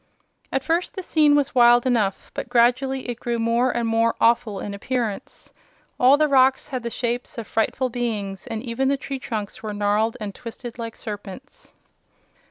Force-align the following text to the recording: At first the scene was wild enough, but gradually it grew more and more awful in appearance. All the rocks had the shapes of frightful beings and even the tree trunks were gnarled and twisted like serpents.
At 0.51 0.63
first 0.63 0.95
the 0.95 1.03
scene 1.03 1.35
was 1.35 1.53
wild 1.53 1.85
enough, 1.85 2.31
but 2.33 2.49
gradually 2.49 3.07
it 3.07 3.19
grew 3.19 3.37
more 3.37 3.69
and 3.69 3.87
more 3.87 4.15
awful 4.19 4.59
in 4.59 4.73
appearance. 4.73 5.53
All 5.99 6.17
the 6.17 6.27
rocks 6.27 6.69
had 6.69 6.81
the 6.81 6.89
shapes 6.89 7.37
of 7.37 7.45
frightful 7.45 7.89
beings 7.89 8.47
and 8.47 8.63
even 8.63 8.87
the 8.87 8.97
tree 8.97 9.19
trunks 9.19 9.61
were 9.61 9.73
gnarled 9.75 10.17
and 10.19 10.33
twisted 10.33 10.79
like 10.79 10.95
serpents. 10.95 11.73